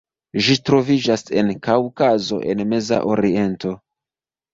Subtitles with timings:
[0.45, 3.75] Ĝi troviĝas en Kaŭkazo kaj Meza Oriento.